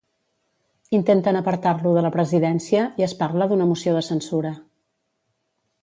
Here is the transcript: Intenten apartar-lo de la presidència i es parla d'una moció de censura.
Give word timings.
Intenten 0.99 1.35
apartar-lo 1.41 1.91
de 1.97 2.03
la 2.07 2.11
presidència 2.17 2.89
i 3.03 3.07
es 3.09 3.17
parla 3.23 3.49
d'una 3.53 3.69
moció 3.75 3.95
de 3.99 4.05
censura. 4.11 4.57